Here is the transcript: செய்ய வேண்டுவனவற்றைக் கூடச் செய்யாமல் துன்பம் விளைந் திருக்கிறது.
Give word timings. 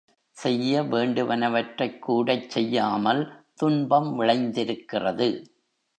செய்ய 0.37 0.83
வேண்டுவனவற்றைக் 0.83 1.99
கூடச் 1.99 2.49
செய்யாமல் 2.49 3.21
துன்பம் 3.55 4.21
விளைந் 4.21 4.49
திருக்கிறது. 4.49 5.29